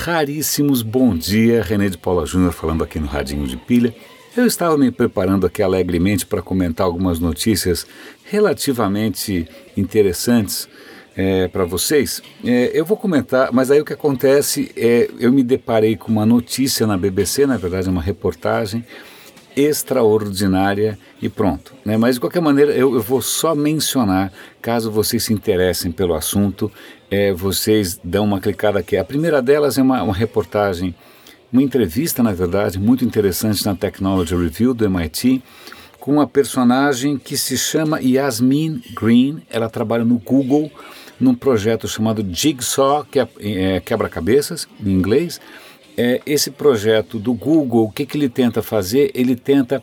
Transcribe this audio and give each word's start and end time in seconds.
raríssimos. 0.00 0.80
Bom 0.80 1.14
dia, 1.14 1.62
René 1.62 1.90
de 1.90 1.98
Paula 1.98 2.24
Júnior 2.24 2.52
falando 2.52 2.82
aqui 2.82 2.98
no 2.98 3.06
Radinho 3.06 3.46
de 3.46 3.58
Pilha. 3.58 3.94
Eu 4.34 4.46
estava 4.46 4.78
me 4.78 4.90
preparando 4.90 5.44
aqui 5.44 5.62
alegremente 5.62 6.24
para 6.24 6.40
comentar 6.40 6.86
algumas 6.86 7.18
notícias 7.18 7.86
relativamente 8.24 9.46
interessantes 9.76 10.66
é, 11.14 11.48
para 11.48 11.66
vocês. 11.66 12.22
É, 12.42 12.70
eu 12.72 12.82
vou 12.82 12.96
comentar, 12.96 13.52
mas 13.52 13.70
aí 13.70 13.78
o 13.78 13.84
que 13.84 13.92
acontece 13.92 14.72
é 14.74 15.10
eu 15.18 15.30
me 15.30 15.42
deparei 15.42 15.96
com 15.96 16.10
uma 16.10 16.24
notícia 16.24 16.86
na 16.86 16.96
BBC, 16.96 17.44
na 17.44 17.58
verdade, 17.58 17.90
uma 17.90 18.00
reportagem 18.00 18.82
extraordinária 19.56 20.98
e 21.20 21.28
pronto. 21.28 21.74
Né? 21.84 21.96
Mas 21.96 22.14
de 22.14 22.20
qualquer 22.20 22.40
maneira, 22.40 22.72
eu, 22.72 22.94
eu, 22.94 23.02
vou 23.02 23.20
só 23.20 23.54
mencionar, 23.54 24.32
caso 24.60 24.90
vocês 24.90 25.24
se 25.24 25.32
interessem 25.32 25.92
pelo 25.92 26.14
assunto, 26.14 26.70
é, 27.10 27.32
vocês 27.32 28.00
dão 28.02 28.24
uma 28.24 28.40
clicada 28.40 28.78
aqui. 28.78 28.96
A 28.96 29.04
primeira 29.04 29.42
delas 29.42 29.78
é 29.78 29.82
uma, 29.82 30.02
uma 30.02 30.14
reportagem, 30.14 30.94
uma 31.52 31.62
entrevista, 31.62 32.22
na 32.22 32.32
verdade, 32.32 32.78
muito 32.78 33.04
interessante 33.04 33.64
na 33.66 33.74
Technology 33.74 34.34
Review 34.34 34.72
do 34.72 34.84
MIT, 34.84 35.42
com 35.98 36.12
uma 36.12 36.26
personagem 36.26 37.18
que 37.18 37.36
se 37.36 37.58
chama 37.58 38.00
Yasmin 38.00 38.82
Green. 38.94 39.42
Ela 39.50 39.68
trabalha 39.68 40.04
no 40.04 40.18
Google 40.18 40.70
num 41.18 41.34
projeto 41.34 41.86
chamado 41.86 42.26
Jigsaw, 42.26 43.04
que 43.04 43.20
é, 43.20 43.28
é 43.40 43.80
quebra-cabeças 43.80 44.66
em 44.82 44.90
inglês 44.90 45.40
é, 46.02 46.18
esse 46.24 46.50
projeto 46.50 47.18
do 47.18 47.34
Google, 47.34 47.84
o 47.84 47.92
que, 47.92 48.06
que 48.06 48.16
ele 48.16 48.30
tenta 48.30 48.62
fazer? 48.62 49.10
Ele 49.14 49.36
tenta 49.36 49.82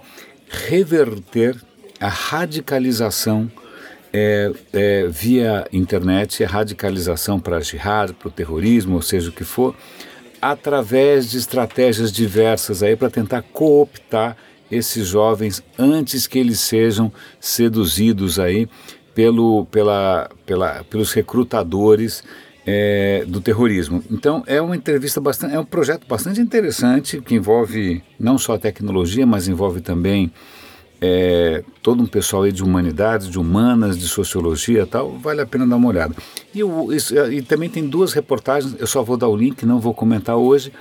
reverter 0.49 1.55
a 1.99 2.07
radicalização 2.07 3.51
é, 4.11 4.51
é, 4.73 5.07
via 5.07 5.67
internet, 5.71 6.43
a 6.43 6.47
radicalização 6.47 7.39
para 7.39 7.57
a 7.57 7.61
jihad, 7.61 8.13
para 8.13 8.29
o 8.29 8.31
terrorismo, 8.31 8.95
ou 8.95 9.01
seja 9.03 9.29
o 9.29 9.31
que 9.31 9.43
for, 9.43 9.75
através 10.41 11.29
de 11.29 11.37
estratégias 11.37 12.11
diversas 12.11 12.81
aí 12.81 12.95
para 12.95 13.11
tentar 13.11 13.43
cooptar 13.43 14.35
esses 14.71 15.05
jovens 15.05 15.61
antes 15.77 16.25
que 16.25 16.39
eles 16.39 16.59
sejam 16.59 17.13
seduzidos 17.39 18.39
aí 18.39 18.67
pelo, 19.13 19.67
pela, 19.67 20.31
pela, 20.47 20.83
pelos 20.85 21.13
recrutadores 21.13 22.23
é, 22.67 23.23
do 23.25 23.39
terrorismo. 23.39 24.03
Então 24.11 24.43
é 24.45 24.61
uma 24.61 24.75
entrevista 24.75 25.21
bastante, 25.21 25.55
é 25.55 25.59
um 25.59 25.65
projeto 25.65 26.05
bastante 26.05 26.41
interessante 26.41 27.21
que 27.21 27.33
envolve 27.33 28.03
não 28.19 28.37
só 28.37 28.55
a 28.55 28.59
tecnologia, 28.59 29.25
mas 29.25 29.47
envolve 29.47 29.79
também 29.79 30.29
é, 30.99 31.63
todo 31.81 32.03
um 32.03 32.05
pessoal 32.05 32.43
aí 32.43 32.51
de 32.51 32.61
humanidades, 32.61 33.29
de 33.29 33.39
humanas, 33.39 33.97
de 33.97 34.07
sociologia, 34.07 34.85
tal. 34.85 35.17
Vale 35.17 35.41
a 35.41 35.45
pena 35.45 35.65
dar 35.65 35.77
uma 35.77 35.87
olhada. 35.87 36.13
E, 36.53 36.59
isso, 36.93 37.15
e 37.31 37.41
também 37.41 37.69
tem 37.69 37.87
duas 37.87 38.11
reportagens. 38.11 38.75
Eu 38.77 38.87
só 38.87 39.01
vou 39.01 39.15
dar 39.15 39.29
o 39.29 39.35
link, 39.35 39.65
não 39.65 39.79
vou 39.79 39.93
comentar 39.93 40.35
hoje, 40.35 40.73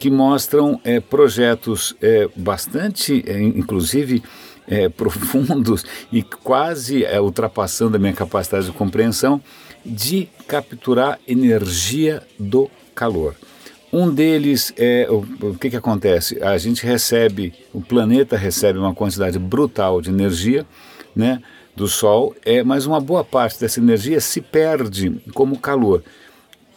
que 0.00 0.10
mostram 0.10 0.80
é, 0.82 0.98
projetos 0.98 1.94
é, 2.02 2.28
bastante, 2.34 3.22
é, 3.24 3.40
inclusive 3.40 4.24
é, 4.72 4.88
profundos 4.90 5.84
e 6.10 6.22
quase 6.22 7.04
é, 7.04 7.20
ultrapassando 7.20 7.96
a 7.96 8.00
minha 8.00 8.14
capacidade 8.14 8.66
de 8.66 8.72
compreensão 8.72 9.40
de 9.84 10.28
capturar 10.48 11.18
energia 11.28 12.22
do 12.38 12.70
calor. 12.94 13.34
Um 13.92 14.12
deles 14.12 14.72
é 14.78 15.06
o, 15.10 15.54
que, 15.54 15.68
que 15.68 15.76
acontece? 15.76 16.42
A 16.42 16.56
gente 16.56 16.86
recebe, 16.86 17.52
o 17.74 17.80
planeta 17.82 18.38
recebe 18.38 18.78
uma 18.78 18.94
quantidade 18.94 19.38
brutal 19.38 20.00
de 20.00 20.08
energia, 20.08 20.64
né, 21.14 21.42
do 21.76 21.86
Sol, 21.88 22.34
é, 22.42 22.62
mas 22.62 22.86
uma 22.86 23.00
boa 23.00 23.22
parte 23.22 23.60
dessa 23.60 23.80
energia 23.80 24.18
se 24.20 24.40
perde 24.40 25.20
como 25.34 25.58
calor, 25.58 26.02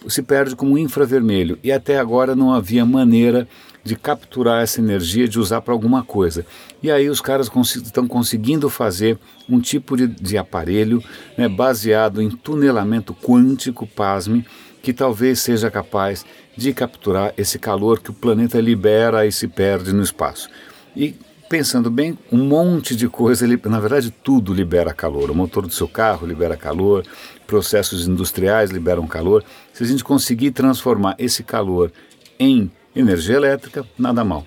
se 0.08 0.22
perde 0.22 0.56
como 0.56 0.78
infravermelho 0.78 1.58
e 1.64 1.72
até 1.72 1.98
agora 1.98 2.36
não 2.36 2.54
havia 2.54 2.86
maneira 2.86 3.48
de 3.84 3.96
capturar 3.96 4.64
essa 4.64 4.82
energia, 4.82 5.28
de 5.28 5.40
usar 5.40 5.62
para 5.62 5.74
alguma 5.74 6.04
coisa. 6.04 6.44
E 6.82 6.90
aí 6.90 7.08
os 7.08 7.22
caras 7.22 7.50
estão 7.76 8.08
conseguindo 8.08 8.68
fazer 8.68 9.18
um 9.48 9.60
tipo 9.60 9.96
de, 9.96 10.08
de 10.08 10.38
aparelho 10.38 11.04
né, 11.38 11.48
baseado 11.48 12.20
em 12.20 12.30
tunelamento 12.30 13.14
quântico, 13.14 13.86
pasme, 13.86 14.44
que 14.82 14.92
talvez 14.92 15.40
seja 15.40 15.70
capaz 15.70 16.26
de 16.58 16.74
capturar 16.74 17.34
esse 17.38 17.60
calor 17.60 18.00
que 18.00 18.10
o 18.10 18.14
planeta 18.14 18.60
libera 18.60 19.26
e 19.26 19.32
se 19.32 19.48
perde 19.48 19.94
no 19.94 20.02
espaço. 20.02 20.50
E 20.96 21.14
pensando 21.50 21.92
bem, 21.92 22.18
um 22.32 22.44
monte 22.44 22.96
de 22.96 23.08
coisa, 23.08 23.46
na 23.66 23.80
verdade 23.80 24.10
tudo 24.10 24.54
libera 24.54 24.94
calor. 24.94 25.30
O 25.30 25.36
motor 25.36 25.68
do 25.68 25.74
seu 25.74 25.88
carro 25.88 26.26
libera 26.26 26.58
calor, 26.58 27.04
processos 27.46 28.08
industriais 28.08 28.72
liberam 28.72 29.08
calor. 29.08 29.44
Se 29.74 29.84
a 29.84 29.88
gente 29.88 30.04
conseguir 30.04 30.52
transformar 30.52 31.16
esse 31.18 31.44
calor 31.44 31.92
em 32.40 32.72
energia 32.96 33.36
elétrica, 33.36 33.86
nada 33.98 34.24
mal. 34.24 34.46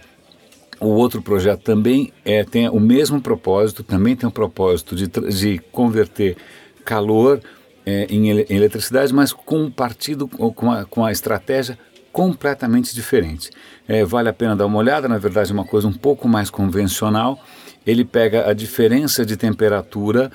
O 0.80 0.88
outro 0.88 1.20
projeto 1.20 1.62
também 1.62 2.12
é, 2.24 2.44
tem 2.44 2.68
o 2.68 2.78
mesmo 2.78 3.20
propósito, 3.20 3.82
também 3.82 4.14
tem 4.14 4.28
o 4.28 4.32
propósito 4.32 4.94
de, 4.94 5.08
de 5.08 5.58
converter 5.72 6.36
calor 6.84 7.40
é, 7.84 8.06
em, 8.08 8.30
em, 8.30 8.56
eletricidade, 8.56 9.12
mas 9.12 9.32
com 9.32 9.64
um 9.64 9.70
partido, 9.70 10.28
com 10.28 10.70
a, 10.70 10.84
com 10.84 11.04
a 11.04 11.10
estratégia 11.10 11.78
completamente 12.12 12.94
diferente. 12.94 13.50
É, 13.86 14.04
vale 14.04 14.28
a 14.28 14.32
pena 14.32 14.54
dar 14.54 14.66
uma 14.66 14.78
olhada, 14.78 15.08
na 15.08 15.18
verdade, 15.18 15.50
é 15.50 15.54
uma 15.54 15.64
coisa 15.64 15.88
um 15.88 15.92
pouco 15.92 16.28
mais 16.28 16.48
convencional. 16.48 17.38
Ele 17.86 18.04
pega 18.04 18.48
a 18.48 18.52
diferença 18.52 19.24
de 19.24 19.36
temperatura 19.36 20.30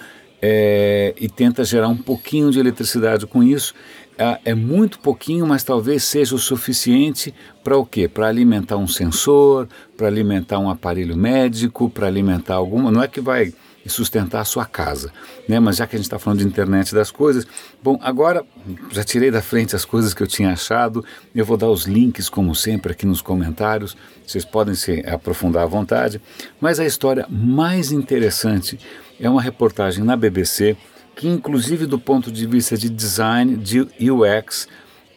é, 0.46 1.16
e 1.18 1.30
tenta 1.30 1.64
gerar 1.64 1.88
um 1.88 1.96
pouquinho 1.96 2.52
de 2.52 2.60
eletricidade 2.60 3.26
com 3.26 3.42
isso 3.42 3.74
é, 4.18 4.40
é 4.46 4.56
muito 4.56 5.00
pouquinho, 5.00 5.48
mas 5.48 5.64
talvez 5.64 6.04
seja 6.04 6.36
o 6.36 6.40
suficiente 6.40 7.34
para 7.64 7.78
o 7.78 7.86
quê? 7.86 8.08
Para 8.08 8.28
alimentar 8.28 8.78
um 8.78 8.88
sensor, 8.88 9.68
para 9.98 10.08
alimentar 10.08 10.60
um 10.60 10.70
aparelho 10.70 11.16
médico, 11.16 11.90
para 11.90 12.08
alimentar 12.08 12.56
alguma. 12.56 12.92
Não 12.92 13.02
é 13.02 13.08
que 13.08 13.22
vai 13.22 13.54
sustentar 13.90 14.42
a 14.42 14.46
sua 14.46 14.66
casa, 14.66 15.12
né? 15.48 15.60
Mas 15.60 15.78
já 15.78 15.88
que 15.88 15.96
a 15.96 16.00
gente 16.00 16.06
está 16.06 16.18
falando 16.18 16.40
de 16.40 16.46
internet 16.46 16.94
das 16.94 17.12
coisas, 17.12 17.46
bom, 17.82 18.00
agora 18.02 18.46
já 18.92 19.04
tirei 19.04 19.30
da 19.30 19.42
frente 19.42 19.76
as 19.76 19.86
coisas 19.86 20.14
que 20.14 20.24
eu 20.24 20.28
tinha 20.28 20.52
achado. 20.52 21.04
Eu 21.36 21.46
vou 21.46 21.58
dar 21.58 21.70
os 21.70 21.86
links, 21.86 22.30
como 22.30 22.56
sempre, 22.56 22.94
aqui 22.94 23.06
nos 23.06 23.22
comentários. 23.22 23.96
Vocês 24.26 24.46
podem 24.46 24.76
se 24.76 25.04
aprofundar 25.08 25.64
à 25.64 25.68
vontade. 25.68 26.22
Mas 26.60 26.80
a 26.80 26.86
história 26.86 27.26
mais 27.30 27.92
interessante 27.92 28.80
é 29.20 29.30
uma 29.30 29.42
reportagem 29.42 30.04
na 30.04 30.16
BBC 30.16 30.78
que 31.16 31.28
inclusive 31.28 31.86
do 31.86 32.00
ponto 32.00 32.32
de 32.32 32.46
vista 32.46 32.78
de 32.78 32.90
design, 32.90 33.56
de 33.56 33.82
UX, 34.10 34.68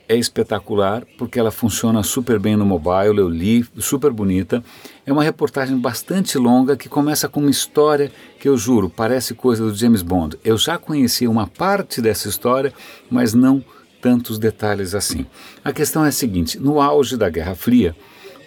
é 0.09 0.17
espetacular, 0.17 1.05
porque 1.19 1.39
ela 1.39 1.51
funciona 1.51 2.03
super 2.03 2.39
bem 2.39 2.57
no 2.57 2.65
mobile, 2.65 3.19
eu 3.19 3.29
li, 3.29 3.65
super 3.79 4.13
bonita. 4.13 4.63
É 5.05 5.13
uma 5.13 5.23
reportagem 5.23 5.77
bastante 5.79 6.39
longa 6.39 6.77
que 6.77 6.89
começa 6.89 7.29
com 7.29 7.41
uma 7.41 7.51
história 7.51 8.13
que 8.39 8.49
eu 8.49 8.57
juro, 8.57 8.89
parece 8.89 9.35
coisa 9.35 9.65
do 9.65 9.75
James 9.75 10.03
Bond. 10.03 10.39
Eu 10.45 10.57
já 10.57 10.79
conhecia 10.79 11.31
uma 11.31 11.47
parte 11.47 12.01
dessa 12.01 12.29
história, 12.29 12.73
mas 13.11 13.35
não 13.35 13.65
tantos 14.01 14.39
detalhes 14.39 14.95
assim. 14.95 15.27
A 15.65 15.73
questão 15.73 16.05
é 16.05 16.09
a 16.09 16.13
seguinte: 16.13 16.59
no 16.59 16.81
auge 16.81 17.17
da 17.17 17.29
Guerra 17.29 17.55
Fria, 17.55 17.97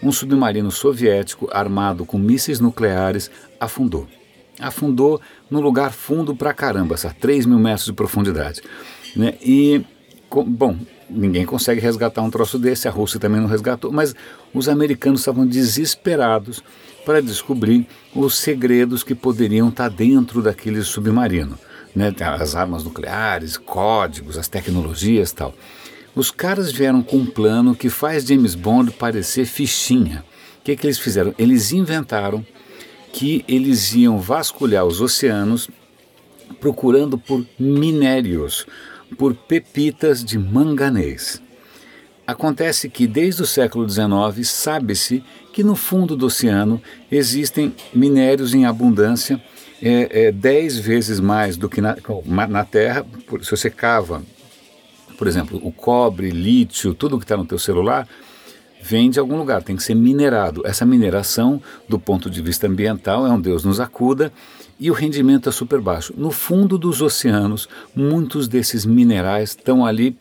um 0.02 0.12
submarino 0.12 0.72
soviético 0.72 1.50
armado 1.52 2.06
com 2.06 2.18
mísseis 2.18 2.60
nucleares 2.60 3.30
afundou 3.60 4.08
afundou 4.60 5.22
no 5.50 5.62
lugar 5.62 5.92
fundo 5.92 6.36
pra 6.36 6.54
caramba, 6.54 6.96
a 6.96 7.14
3 7.14 7.46
mil 7.46 7.60
metros 7.60 7.86
de 7.86 7.94
profundidade. 7.94 8.62
Né? 9.16 9.36
E, 9.42 9.82
bom, 10.46 10.78
ninguém 11.10 11.46
consegue 11.46 11.82
resgatar 11.82 12.22
um 12.22 12.30
troço 12.30 12.60
desse, 12.60 12.88
a 12.88 12.92
Rússia 12.92 13.20
também 13.20 13.42
não 13.42 13.48
resgatou, 13.48 13.92
mas 13.92 14.16
os 14.54 14.70
americanos 14.70 15.22
estavam 15.22 15.46
desesperados 15.46 16.64
para 17.06 17.22
descobrir 17.22 17.88
os 18.14 18.38
segredos 18.38 19.04
que 19.04 19.16
poderiam 19.16 19.70
estar 19.70 19.90
dentro 19.90 20.42
daquele 20.42 20.84
submarino. 20.84 21.58
Né? 21.96 22.14
As 22.40 22.56
armas 22.56 22.84
nucleares, 22.84 23.58
códigos, 23.58 24.38
as 24.38 24.48
tecnologias 24.48 25.32
tal. 25.32 25.54
Os 26.16 26.32
caras 26.32 26.72
vieram 26.72 27.02
com 27.02 27.18
um 27.18 27.26
plano 27.26 27.76
que 27.76 27.90
faz 27.90 28.26
James 28.26 28.56
Bond 28.56 28.92
parecer 28.92 29.46
fichinha. 29.46 30.24
O 30.60 30.64
que, 30.64 30.76
que 30.76 30.86
eles 30.86 31.00
fizeram? 31.00 31.34
Eles 31.38 31.72
inventaram 31.72 32.46
que 33.12 33.44
eles 33.48 33.94
iam 33.94 34.20
vasculhar 34.20 34.86
os 34.86 35.02
oceanos 35.02 35.70
procurando 36.60 37.18
por 37.18 37.46
minérios, 37.58 38.66
por 39.18 39.34
pepitas 39.34 40.24
de 40.24 40.38
manganês. 40.38 41.42
Acontece 42.26 42.90
que 42.90 43.08
desde 43.08 43.42
o 43.42 43.46
século 43.46 43.90
XIX 43.90 44.48
sabe-se 44.48 45.24
que 45.52 45.64
no 45.64 45.76
fundo 45.76 46.16
do 46.16 46.28
oceano 46.28 46.82
existem 47.12 47.74
minérios 47.94 48.54
em 48.54 48.66
abundância, 48.66 49.42
é, 49.82 50.28
é, 50.28 50.32
dez 50.32 50.78
vezes 50.78 51.20
mais 51.20 51.58
do 51.58 51.68
que 51.68 51.82
na, 51.82 51.98
na 52.48 52.64
Terra. 52.64 53.06
Se 53.42 53.50
você 53.50 53.70
cava, 53.70 54.22
por 55.18 55.28
exemplo, 55.28 55.60
o 55.64 55.72
cobre, 55.72 56.30
lítio, 56.30 56.94
tudo 56.94 57.18
que 57.18 57.26
está 57.26 57.36
no 57.36 57.46
teu 57.46 57.58
celular, 57.58 58.08
vem 58.82 59.10
de 59.10 59.20
algum 59.20 59.38
lugar, 59.38 59.64
tem 59.64 59.76
que 59.76 59.84
ser 59.84 59.96
minerado. 59.96 60.62
Essa 60.66 60.86
mineração, 60.86 61.62
do 61.88 62.00
ponto 62.00 62.30
de 62.30 62.42
vista 62.42 62.68
ambiental, 62.68 63.26
é 63.26 63.32
um 63.32 63.42
Deus 63.42 63.66
nos 63.66 63.80
acuda 63.80 64.32
e 64.80 64.90
o 64.90 64.94
rendimento 64.94 65.50
é 65.50 65.52
super 65.52 65.82
baixo. 65.82 66.14
No 66.18 66.32
fundo 66.32 66.78
dos 66.78 67.02
oceanos, 67.02 67.68
muitos 67.96 68.48
desses 68.48 68.86
minerais 68.86 69.50
estão 69.50 69.86
ali 69.86 70.16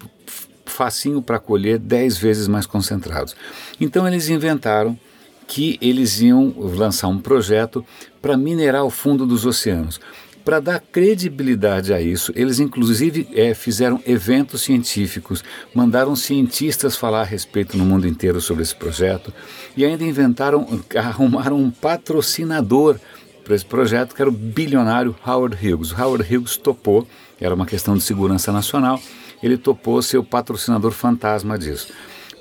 facinho 0.66 1.22
para 1.22 1.38
colher, 1.38 1.78
10 1.78 2.18
vezes 2.18 2.48
mais 2.48 2.66
concentrados. 2.66 3.34
Então 3.80 4.06
eles 4.06 4.28
inventaram 4.28 4.98
que 5.46 5.78
eles 5.80 6.20
iam 6.20 6.54
lançar 6.58 7.08
um 7.08 7.18
projeto 7.18 7.84
para 8.20 8.36
minerar 8.36 8.84
o 8.84 8.90
fundo 8.90 9.26
dos 9.26 9.46
oceanos. 9.46 9.98
Para 10.44 10.60
dar 10.60 10.80
credibilidade 10.80 11.92
a 11.92 12.00
isso, 12.00 12.32
eles 12.34 12.58
inclusive 12.58 13.28
é, 13.34 13.52
fizeram 13.52 14.00
eventos 14.06 14.62
científicos, 14.62 15.44
mandaram 15.74 16.16
cientistas 16.16 16.96
falar 16.96 17.20
a 17.20 17.24
respeito 17.24 17.76
no 17.76 17.84
mundo 17.84 18.08
inteiro 18.08 18.40
sobre 18.40 18.62
esse 18.62 18.74
projeto 18.74 19.32
e 19.76 19.84
ainda 19.84 20.04
inventaram, 20.04 20.66
arrumaram 20.96 21.60
um 21.60 21.70
patrocinador 21.70 22.98
para 23.48 23.56
esse 23.56 23.64
projeto, 23.64 24.14
que 24.14 24.20
era 24.20 24.28
o 24.28 24.32
bilionário 24.32 25.16
Howard 25.26 25.56
Hughes. 25.56 25.90
O 25.90 26.00
Howard 26.00 26.36
Hughes 26.36 26.58
topou, 26.58 27.08
era 27.40 27.54
uma 27.54 27.64
questão 27.64 27.96
de 27.96 28.02
segurança 28.02 28.52
nacional, 28.52 29.00
ele 29.42 29.56
topou 29.56 30.02
ser 30.02 30.18
o 30.18 30.22
patrocinador 30.22 30.90
fantasma 30.92 31.58
disso. 31.58 31.88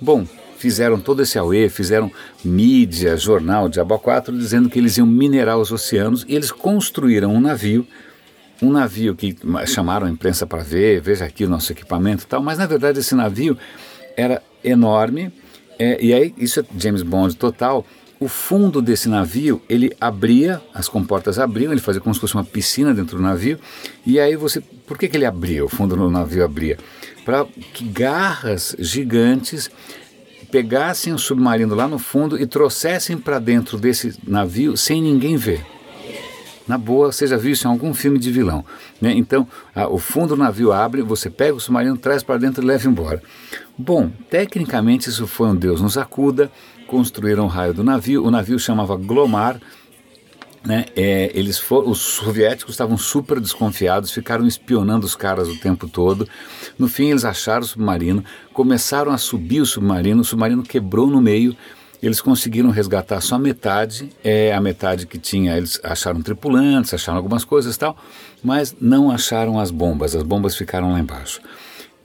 Bom, 0.02 0.28
fizeram 0.58 1.00
todo 1.00 1.22
esse 1.22 1.40
auê, 1.40 1.70
fizeram 1.70 2.12
mídia, 2.44 3.16
jornal, 3.16 3.70
Diabo 3.70 3.98
4, 3.98 4.38
dizendo 4.38 4.70
que 4.70 4.78
eles 4.78 4.98
iam 4.98 5.08
minerar 5.08 5.58
os 5.58 5.72
oceanos 5.72 6.26
e 6.28 6.36
eles 6.36 6.52
construíram 6.52 7.34
um 7.34 7.40
navio, 7.40 7.88
um 8.62 8.70
navio 8.70 9.16
que 9.16 9.34
chamaram 9.66 10.08
a 10.08 10.10
imprensa 10.10 10.46
para 10.46 10.62
ver, 10.62 11.00
veja 11.00 11.24
aqui 11.24 11.46
o 11.46 11.50
nosso 11.50 11.72
equipamento 11.72 12.26
e 12.26 12.28
tal, 12.28 12.44
mas 12.44 12.58
na 12.58 12.66
verdade 12.66 13.00
esse 13.00 13.16
navio 13.16 13.58
era 14.18 14.44
enorme, 14.62 15.32
é, 15.80 16.04
e 16.04 16.14
aí 16.14 16.34
isso 16.38 16.60
é 16.60 16.66
James 16.78 17.02
Bond 17.02 17.38
total, 17.38 17.86
o 18.20 18.28
fundo 18.28 18.82
desse 18.82 19.08
navio, 19.08 19.62
ele 19.70 19.96
abria, 20.02 20.62
as 20.74 20.90
comportas 20.90 21.38
abriam, 21.38 21.72
ele 21.72 21.82
fazia 21.82 22.02
como 22.02 22.14
se 22.14 22.20
fosse 22.20 22.34
uma 22.34 22.44
piscina 22.44 22.94
dentro 22.94 23.18
do 23.18 23.24
navio, 23.24 23.60
e 24.06 24.20
aí 24.20 24.36
você, 24.36 24.60
por 24.60 24.98
que, 24.98 25.08
que 25.08 25.18
ele 25.18 25.26
abria, 25.26 25.64
o 25.64 25.70
fundo 25.70 25.96
do 25.96 26.10
navio 26.10 26.44
abria? 26.44 26.78
Para 27.24 27.46
que 27.74 27.84
garras 27.84 28.76
gigantes 28.80 29.70
pegassem 30.52 31.14
o 31.14 31.20
submarino 31.20 31.76
lá 31.76 31.88
no 31.88 32.00
fundo 32.00 32.42
e 32.42 32.48
trouxessem 32.48 33.18
para 33.18 33.38
dentro 33.38 33.78
desse 33.78 34.18
navio 34.26 34.78
sem 34.78 35.02
ninguém 35.02 35.36
ver. 35.36 35.64
Na 36.68 36.78
boa, 36.78 37.12
você 37.12 37.26
já 37.26 37.38
viu 37.38 37.54
isso 37.54 37.66
em 37.66 37.72
algum 37.72 37.94
filme 37.94 38.20
de 38.20 38.30
vilão. 38.30 38.66
Né? 39.00 39.14
Então, 39.14 39.48
a, 39.74 39.88
o 39.88 39.98
fundo 39.98 40.36
do 40.36 40.38
navio 40.38 40.74
abre, 40.74 41.02
você 41.02 41.30
pega 41.30 41.56
o 41.56 41.60
submarino, 41.62 41.98
traz 41.98 42.24
para 42.24 42.38
dentro 42.38 42.62
e 42.62 42.68
leva 42.68 42.88
embora. 42.88 43.24
Bom, 43.78 44.10
tecnicamente 44.30 45.10
isso 45.10 45.26
foi 45.28 45.48
um 45.48 45.56
Deus 45.56 45.80
nos 45.80 45.98
acuda, 45.98 46.52
construíram 46.88 47.46
o 47.46 47.48
raio 47.48 47.74
do 47.74 47.84
navio, 47.84 48.26
o 48.26 48.32
navio 48.32 48.58
chamava 48.58 48.96
Glomar, 48.96 49.60
né, 50.66 50.86
é, 50.98 51.32
eles 51.34 51.58
for, 51.58 51.88
os 51.88 52.00
soviéticos 52.00 52.74
estavam 52.74 52.98
super 52.98 53.40
desconfiados, 53.40 54.12
ficaram 54.12 54.46
espionando 54.46 55.06
os 55.06 55.16
caras 55.16 55.48
o 55.48 55.56
tempo 55.58 55.88
todo. 55.88 56.28
No 56.78 56.90
fim, 56.90 57.10
eles 57.10 57.24
acharam 57.24 57.62
o 57.62 57.66
submarino, 57.66 58.24
começaram 58.54 59.14
a 59.14 59.18
subir 59.18 59.62
o 59.62 59.66
submarino, 59.66 60.22
o 60.22 60.26
submarino 60.26 60.64
quebrou 60.64 61.08
no 61.08 61.22
meio. 61.22 61.56
Eles 62.04 62.20
conseguiram 62.20 62.70
resgatar 62.70 63.22
só 63.22 63.40
metade, 63.40 64.10
é 64.24 64.54
a 64.54 64.60
metade 64.60 65.08
que 65.08 65.18
tinha. 65.18 65.56
Eles 65.56 65.80
acharam 65.84 66.22
tripulantes, 66.22 66.94
acharam 66.94 67.18
algumas 67.18 67.46
coisas 67.46 67.76
e 67.76 67.80
tal, 67.80 67.98
mas 68.44 68.76
não 68.80 69.10
acharam 69.10 69.60
as 69.60 69.72
bombas. 69.72 70.16
As 70.16 70.24
bombas 70.24 70.56
ficaram 70.56 70.92
lá 70.92 71.00
embaixo. 71.00 71.40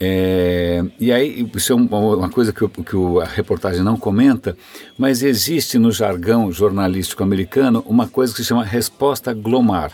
É, 0.04 0.82
e 0.98 1.12
aí, 1.12 1.48
isso 1.54 1.72
é 1.72 1.76
uma 1.76 2.28
coisa 2.28 2.52
que, 2.52 2.66
que 2.66 2.96
a 3.22 3.24
reportagem 3.24 3.84
não 3.84 3.96
comenta, 3.96 4.56
mas 4.98 5.22
existe 5.22 5.78
no 5.78 5.92
jargão 5.92 6.50
jornalístico 6.50 7.22
americano 7.22 7.84
uma 7.86 8.08
coisa 8.08 8.32
que 8.32 8.40
se 8.40 8.48
chama 8.48 8.64
resposta 8.64 9.32
glomar. 9.32 9.92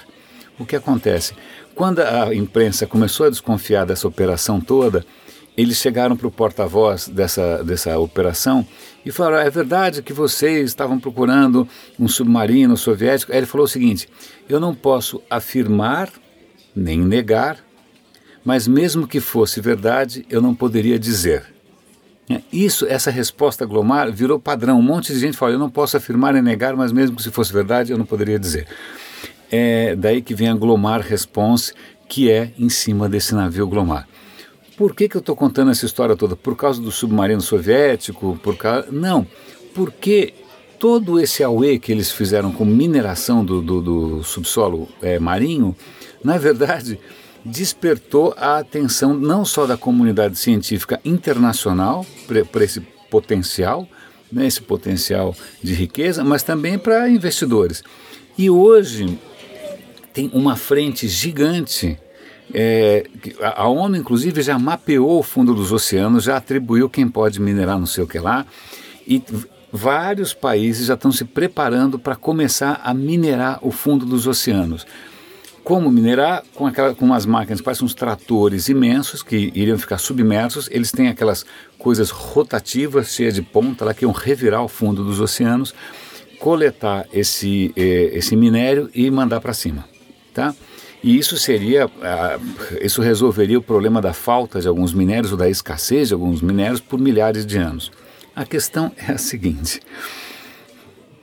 O 0.58 0.64
que 0.64 0.74
acontece? 0.74 1.34
Quando 1.74 1.98
a 1.98 2.34
imprensa 2.34 2.86
começou 2.86 3.26
a 3.26 3.28
desconfiar 3.28 3.84
dessa 3.84 4.08
operação 4.08 4.62
toda, 4.62 5.04
eles 5.54 5.76
chegaram 5.76 6.16
para 6.16 6.26
o 6.26 6.30
porta-voz 6.30 7.06
dessa, 7.06 7.62
dessa 7.62 7.98
operação 7.98 8.66
e 9.04 9.12
falaram: 9.12 9.46
é 9.46 9.50
verdade 9.50 10.00
que 10.00 10.14
vocês 10.14 10.70
estavam 10.70 10.98
procurando 10.98 11.68
um 12.00 12.08
submarino 12.08 12.78
soviético? 12.78 13.30
Aí 13.30 13.38
ele 13.40 13.46
falou 13.46 13.66
o 13.66 13.68
seguinte: 13.68 14.08
eu 14.48 14.58
não 14.58 14.74
posso 14.74 15.20
afirmar 15.28 16.10
nem 16.74 16.98
negar 16.98 17.67
mas 18.44 18.66
mesmo 18.66 19.06
que 19.06 19.20
fosse 19.20 19.60
verdade, 19.60 20.24
eu 20.30 20.40
não 20.40 20.54
poderia 20.54 20.98
dizer. 20.98 21.44
É, 22.30 22.42
isso, 22.52 22.86
essa 22.86 23.10
resposta 23.10 23.64
glomar 23.64 24.12
virou 24.12 24.38
padrão. 24.38 24.78
Um 24.78 24.82
monte 24.82 25.12
de 25.12 25.18
gente 25.18 25.36
fala, 25.36 25.52
eu 25.52 25.58
não 25.58 25.70
posso 25.70 25.96
afirmar 25.96 26.34
nem 26.34 26.42
negar, 26.42 26.76
mas 26.76 26.92
mesmo 26.92 27.16
que 27.16 27.22
se 27.22 27.30
fosse 27.30 27.52
verdade, 27.52 27.90
eu 27.90 27.98
não 27.98 28.04
poderia 28.04 28.38
dizer. 28.38 28.66
É 29.50 29.96
daí 29.96 30.20
que 30.20 30.34
vem 30.34 30.48
a 30.48 30.54
glomar 30.54 31.00
response, 31.00 31.72
que 32.06 32.30
é 32.30 32.52
em 32.58 32.68
cima 32.68 33.08
desse 33.08 33.34
navio 33.34 33.66
glomar. 33.66 34.06
Por 34.76 34.94
que, 34.94 35.08
que 35.08 35.16
eu 35.16 35.20
estou 35.20 35.34
contando 35.34 35.70
essa 35.70 35.86
história 35.86 36.14
toda? 36.14 36.36
Por 36.36 36.54
causa 36.54 36.80
do 36.80 36.92
submarino 36.92 37.40
soviético? 37.40 38.38
Por 38.42 38.56
causa... 38.56 38.88
Não, 38.92 39.26
porque 39.74 40.34
todo 40.78 41.18
esse 41.18 41.42
auê 41.42 41.78
que 41.78 41.90
eles 41.90 42.12
fizeram 42.12 42.52
com 42.52 42.64
mineração 42.64 43.44
do, 43.44 43.60
do, 43.60 43.80
do 43.80 44.22
subsolo 44.22 44.88
é, 45.02 45.18
marinho, 45.18 45.74
na 46.22 46.38
verdade 46.38 47.00
despertou 47.44 48.34
a 48.36 48.58
atenção 48.58 49.14
não 49.14 49.44
só 49.44 49.66
da 49.66 49.76
comunidade 49.76 50.36
científica 50.38 51.00
internacional 51.04 52.04
para 52.52 52.64
esse 52.64 52.80
potencial, 53.10 53.88
né, 54.30 54.46
esse 54.46 54.60
potencial 54.60 55.34
de 55.62 55.74
riqueza, 55.74 56.22
mas 56.22 56.42
também 56.42 56.78
para 56.78 57.08
investidores. 57.08 57.82
E 58.36 58.50
hoje 58.50 59.18
tem 60.12 60.30
uma 60.32 60.56
frente 60.56 61.08
gigante. 61.08 61.98
É, 62.52 63.04
a 63.42 63.68
ONU, 63.68 63.96
inclusive, 63.96 64.42
já 64.42 64.58
mapeou 64.58 65.18
o 65.18 65.22
fundo 65.22 65.54
dos 65.54 65.72
oceanos, 65.72 66.24
já 66.24 66.36
atribuiu 66.36 66.88
quem 66.88 67.08
pode 67.08 67.40
minerar 67.40 67.78
não 67.78 67.86
sei 67.86 68.04
o 68.04 68.06
que 68.06 68.18
lá, 68.18 68.46
e 69.06 69.22
vários 69.72 70.32
países 70.32 70.86
já 70.86 70.94
estão 70.94 71.12
se 71.12 71.24
preparando 71.24 71.98
para 71.98 72.16
começar 72.16 72.80
a 72.82 72.94
minerar 72.94 73.58
o 73.62 73.70
fundo 73.70 74.06
dos 74.06 74.26
oceanos 74.26 74.86
como 75.68 75.90
minerar 75.90 76.42
com, 76.54 76.66
aquela, 76.66 76.94
com 76.94 77.04
umas 77.04 77.26
máquinas, 77.26 77.60
parecem 77.60 77.84
uns 77.84 77.92
tratores 77.92 78.70
imensos 78.70 79.22
que 79.22 79.52
iriam 79.54 79.76
ficar 79.76 79.98
submersos. 79.98 80.66
Eles 80.72 80.90
têm 80.90 81.08
aquelas 81.08 81.44
coisas 81.78 82.08
rotativas, 82.08 83.12
cheias 83.12 83.34
de 83.34 83.42
ponta, 83.42 83.84
lá 83.84 83.92
que 83.92 84.02
iam 84.02 84.10
revirar 84.10 84.64
o 84.64 84.68
fundo 84.68 85.04
dos 85.04 85.20
oceanos, 85.20 85.74
coletar 86.38 87.06
esse, 87.12 87.70
eh, 87.76 88.12
esse 88.14 88.34
minério 88.34 88.88
e 88.94 89.10
mandar 89.10 89.42
para 89.42 89.52
cima. 89.52 89.84
Tá? 90.32 90.54
E 91.04 91.18
isso 91.18 91.36
seria, 91.36 91.86
ah, 92.00 92.38
isso 92.80 93.02
resolveria 93.02 93.58
o 93.58 93.62
problema 93.62 94.00
da 94.00 94.14
falta 94.14 94.62
de 94.62 94.68
alguns 94.68 94.94
minérios 94.94 95.32
ou 95.32 95.36
da 95.36 95.50
escassez 95.50 96.08
de 96.08 96.14
alguns 96.14 96.40
minérios 96.40 96.80
por 96.80 96.98
milhares 96.98 97.44
de 97.44 97.58
anos. 97.58 97.92
A 98.34 98.46
questão 98.46 98.90
é 98.96 99.12
a 99.12 99.18
seguinte: 99.18 99.82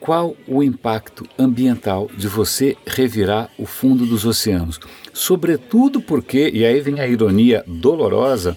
qual 0.06 0.36
o 0.46 0.62
impacto 0.62 1.26
ambiental 1.36 2.08
de 2.16 2.28
você 2.28 2.76
revirar 2.86 3.50
o 3.58 3.66
fundo 3.66 4.06
dos 4.06 4.24
oceanos? 4.24 4.78
Sobretudo 5.12 6.00
porque, 6.00 6.48
e 6.54 6.64
aí 6.64 6.80
vem 6.80 7.00
a 7.00 7.08
ironia 7.08 7.64
dolorosa, 7.66 8.56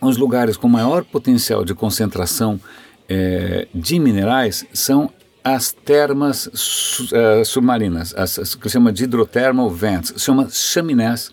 os 0.00 0.16
lugares 0.16 0.56
com 0.56 0.66
maior 0.66 1.04
potencial 1.04 1.62
de 1.62 1.74
concentração 1.74 2.58
é, 3.06 3.68
de 3.74 3.98
minerais 3.98 4.64
são 4.72 5.10
as 5.44 5.72
termas 5.72 6.46
uh, 6.46 7.44
submarinas, 7.44 8.14
as, 8.16 8.38
as, 8.38 8.54
que 8.54 8.66
se 8.66 8.72
chama 8.72 8.90
de 8.90 9.04
hydrothermal 9.04 9.68
vents, 9.68 10.14
chama 10.16 10.48
chaminés. 10.50 11.32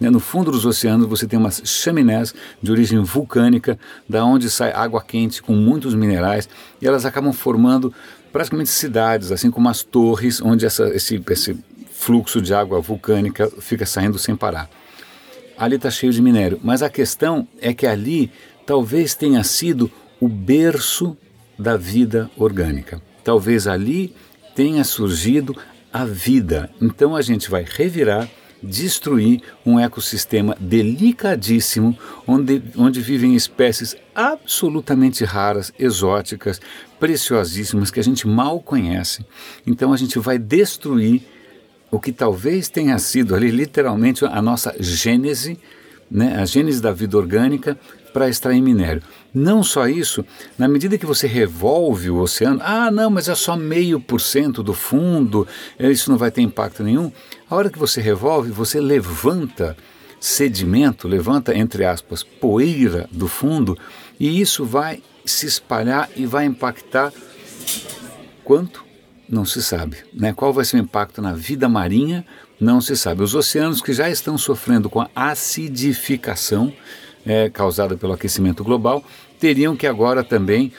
Né? 0.00 0.08
No 0.08 0.18
fundo 0.18 0.50
dos 0.50 0.64
oceanos 0.64 1.06
você 1.06 1.26
tem 1.26 1.38
umas 1.38 1.60
chaminés 1.66 2.34
de 2.62 2.72
origem 2.72 2.98
vulcânica, 3.00 3.78
da 4.08 4.24
onde 4.24 4.48
sai 4.48 4.72
água 4.72 5.02
quente 5.02 5.42
com 5.42 5.52
muitos 5.52 5.94
minerais 5.94 6.48
e 6.80 6.86
elas 6.86 7.04
acabam 7.04 7.32
formando 7.32 7.92
praticamente 8.34 8.70
cidades, 8.70 9.30
assim 9.30 9.48
como 9.48 9.68
as 9.68 9.84
torres, 9.84 10.42
onde 10.42 10.66
essa, 10.66 10.88
esse, 10.88 11.22
esse 11.30 11.56
fluxo 11.92 12.42
de 12.42 12.52
água 12.52 12.80
vulcânica 12.80 13.48
fica 13.60 13.86
saindo 13.86 14.18
sem 14.18 14.34
parar. 14.34 14.68
Ali 15.56 15.76
está 15.76 15.88
cheio 15.88 16.12
de 16.12 16.20
minério, 16.20 16.58
mas 16.60 16.82
a 16.82 16.90
questão 16.90 17.46
é 17.60 17.72
que 17.72 17.86
ali 17.86 18.32
talvez 18.66 19.14
tenha 19.14 19.44
sido 19.44 19.88
o 20.20 20.26
berço 20.26 21.16
da 21.56 21.76
vida 21.76 22.28
orgânica. 22.36 23.00
Talvez 23.22 23.68
ali 23.68 24.12
tenha 24.52 24.82
surgido 24.82 25.56
a 25.92 26.04
vida. 26.04 26.68
Então 26.82 27.14
a 27.14 27.22
gente 27.22 27.48
vai 27.48 27.64
revirar 27.64 28.28
destruir 28.60 29.42
um 29.64 29.78
ecossistema 29.78 30.56
delicadíssimo, 30.58 31.96
onde, 32.26 32.60
onde 32.76 33.00
vivem 33.00 33.36
espécies 33.36 33.94
absolutamente 34.14 35.24
raras, 35.24 35.72
exóticas, 35.78 36.60
preciosíssimas, 36.98 37.90
que 37.90 38.00
a 38.00 38.04
gente 38.04 38.26
mal 38.26 38.60
conhece. 38.60 39.24
Então 39.66 39.92
a 39.92 39.96
gente 39.96 40.18
vai 40.18 40.38
destruir 40.38 41.22
o 41.90 42.00
que 42.00 42.12
talvez 42.12 42.68
tenha 42.68 42.98
sido 42.98 43.34
ali 43.34 43.50
literalmente 43.50 44.24
a 44.24 44.42
nossa 44.42 44.74
gênese, 44.80 45.58
né, 46.10 46.36
a 46.36 46.44
gênese 46.44 46.80
da 46.80 46.92
vida 46.92 47.16
orgânica, 47.16 47.78
para 48.12 48.28
extrair 48.28 48.60
minério. 48.60 49.02
Não 49.34 49.64
só 49.64 49.88
isso, 49.88 50.24
na 50.56 50.68
medida 50.68 50.96
que 50.96 51.04
você 51.04 51.26
revolve 51.26 52.10
o 52.10 52.18
oceano, 52.18 52.60
ah, 52.62 52.88
não, 52.88 53.10
mas 53.10 53.28
é 53.28 53.34
só 53.34 53.56
meio 53.56 53.98
por 53.98 54.20
cento 54.20 54.62
do 54.62 54.72
fundo, 54.72 55.46
isso 55.80 56.10
não 56.10 56.16
vai 56.16 56.30
ter 56.30 56.40
impacto 56.40 56.84
nenhum. 56.84 57.10
A 57.50 57.56
hora 57.56 57.68
que 57.68 57.78
você 57.78 58.00
revolve, 58.00 58.52
você 58.52 58.80
levanta 58.80 59.76
sedimento, 60.20 61.08
levanta, 61.08 61.54
entre 61.54 61.84
aspas, 61.84 62.22
poeira 62.22 63.08
do 63.10 63.26
fundo, 63.26 63.76
e 64.18 64.40
isso 64.40 64.64
vai 64.64 65.02
se 65.24 65.46
espalhar 65.46 66.08
e 66.16 66.26
vai 66.26 66.44
impactar 66.44 67.12
quanto? 68.44 68.84
Não 69.28 69.44
se 69.44 69.62
sabe. 69.62 69.98
Né? 70.12 70.32
Qual 70.32 70.52
vai 70.52 70.64
ser 70.64 70.76
o 70.76 70.80
impacto 70.80 71.22
na 71.22 71.32
vida 71.32 71.68
marinha? 71.68 72.24
Não 72.60 72.80
se 72.80 72.96
sabe. 72.96 73.22
Os 73.22 73.34
oceanos 73.34 73.80
que 73.80 73.92
já 73.92 74.08
estão 74.08 74.36
sofrendo 74.36 74.90
com 74.90 75.00
a 75.00 75.08
acidificação 75.14 76.72
é, 77.24 77.48
causada 77.48 77.96
pelo 77.96 78.12
aquecimento 78.12 78.62
global 78.62 79.02
teriam 79.40 79.74
que 79.74 79.86
agora 79.86 80.22
também 80.22 80.72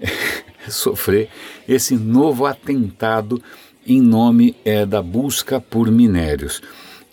sofrer 0.68 1.28
esse 1.68 1.94
novo 1.94 2.46
atentado 2.46 3.40
em 3.86 4.00
nome 4.00 4.56
é, 4.64 4.84
da 4.86 5.02
busca 5.02 5.60
por 5.60 5.90
minérios. 5.90 6.62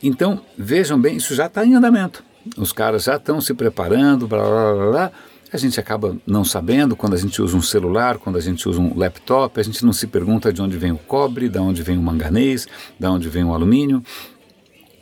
Então, 0.01 0.41
vejam 0.57 0.99
bem, 0.99 1.17
isso 1.17 1.33
já 1.35 1.47
está 1.47 1.65
em 1.65 1.73
andamento. 1.73 2.23
Os 2.55 2.71
caras 2.71 3.03
já 3.03 3.17
estão 3.17 3.41
se 3.41 3.53
preparando, 3.53 4.27
blá, 4.27 4.43
blá, 4.43 4.73
blá, 4.73 4.91
blá. 4.91 5.11
A 5.51 5.57
gente 5.57 5.79
acaba 5.79 6.17
não 6.25 6.43
sabendo 6.43 6.95
quando 6.95 7.13
a 7.13 7.17
gente 7.17 7.41
usa 7.41 7.55
um 7.55 7.61
celular, 7.61 8.17
quando 8.17 8.37
a 8.37 8.41
gente 8.41 8.67
usa 8.67 8.81
um 8.81 8.97
laptop, 8.97 9.59
a 9.59 9.63
gente 9.63 9.85
não 9.85 9.93
se 9.93 10.05
pergunta 10.05 10.51
de 10.51 10.61
onde 10.61 10.77
vem 10.77 10.91
o 10.91 10.97
cobre, 10.97 11.47
de 11.47 11.57
onde 11.57 11.81
vem 11.83 11.97
o 11.97 12.01
manganês, 12.01 12.67
de 12.99 13.07
onde 13.07 13.29
vem 13.29 13.45
o 13.45 13.53
alumínio. 13.53 14.03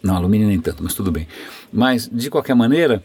Não, 0.03 0.15
alumínio 0.15 0.47
nem 0.47 0.59
tanto, 0.59 0.83
mas 0.83 0.93
tudo 0.93 1.11
bem. 1.11 1.27
Mas, 1.73 2.07
de 2.07 2.29
qualquer 2.29 2.53
maneira, 2.53 3.03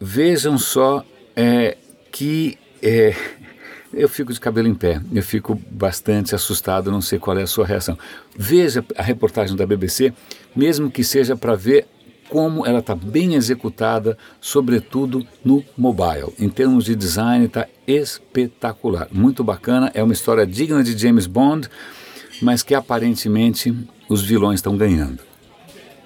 vejam 0.00 0.56
só 0.56 1.04
é, 1.36 1.76
que 2.10 2.58
é, 2.82 3.14
eu 3.92 4.08
fico 4.08 4.32
de 4.32 4.40
cabelo 4.40 4.66
em 4.66 4.74
pé, 4.74 5.02
eu 5.12 5.22
fico 5.22 5.54
bastante 5.70 6.34
assustado, 6.34 6.90
não 6.90 7.02
sei 7.02 7.18
qual 7.18 7.36
é 7.36 7.42
a 7.42 7.46
sua 7.46 7.66
reação. 7.66 7.98
Veja 8.34 8.82
a 8.96 9.02
reportagem 9.02 9.54
da 9.54 9.66
BBC, 9.66 10.14
mesmo 10.56 10.90
que 10.90 11.04
seja 11.04 11.36
para 11.36 11.54
ver 11.54 11.86
como 12.34 12.66
ela 12.66 12.80
está 12.80 12.96
bem 12.96 13.36
executada, 13.36 14.18
sobretudo 14.40 15.24
no 15.44 15.64
mobile. 15.78 16.34
Em 16.36 16.48
termos 16.48 16.84
de 16.84 16.96
design, 16.96 17.44
está 17.44 17.68
espetacular, 17.86 19.06
muito 19.12 19.44
bacana. 19.44 19.92
É 19.94 20.02
uma 20.02 20.12
história 20.12 20.44
digna 20.44 20.82
de 20.82 20.98
James 20.98 21.28
Bond, 21.28 21.68
mas 22.42 22.64
que 22.64 22.74
aparentemente 22.74 23.72
os 24.08 24.20
vilões 24.20 24.58
estão 24.58 24.76
ganhando. 24.76 25.20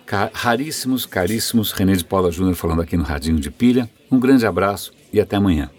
Car 0.05 0.31
raríssimos, 0.35 1.07
caríssimos, 1.07 1.73
René 1.73 1.95
de 1.95 2.05
Paula 2.05 2.31
Júnior 2.31 2.57
falando 2.57 2.83
aqui 2.83 2.95
no 2.95 3.05
Radinho 3.05 3.41
de 3.41 3.51
Pilha. 3.51 3.89
Um 4.13 4.21
grande 4.21 4.45
abraço 4.45 4.93
e 5.11 5.19
até 5.19 5.37
amanhã. 5.37 5.71